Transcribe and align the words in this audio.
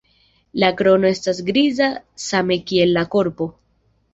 La 0.61 0.69
krono 0.79 1.09
estas 1.17 1.41
griza 1.51 1.91
same 2.27 2.59
kiel 2.73 2.99
la 2.99 3.05
korpo. 3.17 3.53